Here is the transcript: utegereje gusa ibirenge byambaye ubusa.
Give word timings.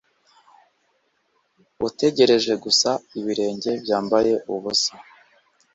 utegereje 1.87 2.53
gusa 2.63 2.89
ibirenge 3.19 3.71
byambaye 3.83 4.33
ubusa. 4.53 4.93